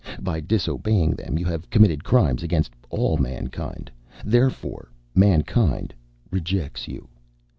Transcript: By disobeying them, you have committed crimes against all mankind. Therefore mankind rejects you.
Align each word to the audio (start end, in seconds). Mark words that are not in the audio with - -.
By 0.19 0.39
disobeying 0.39 1.11
them, 1.11 1.37
you 1.37 1.45
have 1.45 1.69
committed 1.69 2.03
crimes 2.03 2.41
against 2.41 2.73
all 2.89 3.17
mankind. 3.17 3.91
Therefore 4.25 4.91
mankind 5.13 5.93
rejects 6.31 6.87
you. 6.87 7.07